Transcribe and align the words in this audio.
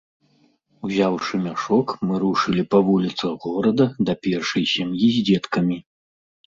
Узяўшы 0.87 1.39
мяшок, 1.43 1.87
мы 2.09 2.13
рушылі 2.25 2.63
па 2.73 2.77
вуліцах 2.91 3.31
горада 3.47 3.85
да 4.09 4.13
першай 4.29 4.63
сям'і 4.75 5.07
з 5.19 5.27
дзеткамі. 5.31 5.77